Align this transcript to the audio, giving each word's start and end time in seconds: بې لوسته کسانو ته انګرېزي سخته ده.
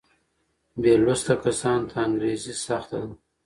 بې 0.81 0.93
لوسته 1.03 1.33
کسانو 1.43 1.87
ته 1.89 1.95
انګرېزي 2.05 2.53
سخته 2.65 2.97
ده. 3.03 3.09